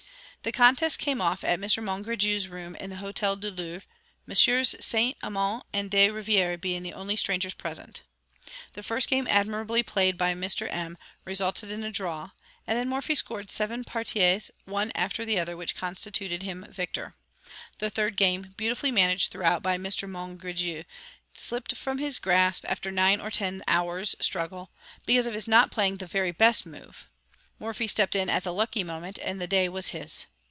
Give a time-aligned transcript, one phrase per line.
[0.43, 1.83] The contest came off at Mr.
[1.83, 3.85] Mongredieu's rooms in the Hotel du Louvre,
[4.25, 4.73] Messrs.
[4.79, 5.15] St.
[5.21, 8.01] Amant and De Rivière being the only strangers present.
[8.73, 10.67] The first game admirably played by Mr.
[10.73, 10.97] M.
[11.25, 12.31] resulted in a draw,
[12.65, 17.13] and then Morphy scored seven parties one after the other, which constituted him victor.
[17.77, 20.09] The third game, beautifully managed throughout by Mr.
[20.09, 20.85] Mongredieu,
[21.35, 24.71] slipped from his grasp after nine or ten hours' struggle;
[25.05, 27.07] because of his not playing the very best move,
[27.59, 30.25] Morphy stepped in at the lucky moment and the day was his.